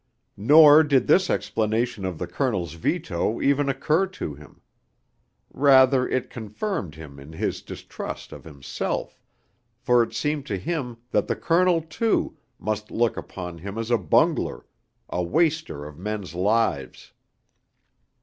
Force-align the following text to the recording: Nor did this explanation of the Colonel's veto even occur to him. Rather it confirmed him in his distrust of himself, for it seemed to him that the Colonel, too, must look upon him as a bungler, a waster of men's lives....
Nor 0.41 0.81
did 0.81 1.05
this 1.05 1.29
explanation 1.29 2.05
of 2.05 2.17
the 2.17 2.25
Colonel's 2.25 2.73
veto 2.73 3.39
even 3.39 3.69
occur 3.69 4.07
to 4.07 4.33
him. 4.33 4.61
Rather 5.53 6.07
it 6.09 6.31
confirmed 6.31 6.95
him 6.95 7.19
in 7.19 7.33
his 7.33 7.61
distrust 7.61 8.31
of 8.31 8.43
himself, 8.43 9.21
for 9.77 10.01
it 10.01 10.15
seemed 10.15 10.47
to 10.47 10.57
him 10.57 10.97
that 11.11 11.27
the 11.27 11.35
Colonel, 11.35 11.83
too, 11.83 12.35
must 12.57 12.89
look 12.89 13.15
upon 13.15 13.59
him 13.59 13.77
as 13.77 13.91
a 13.91 13.97
bungler, 13.99 14.65
a 15.07 15.21
waster 15.21 15.85
of 15.85 15.99
men's 15.99 16.33
lives.... 16.33 17.13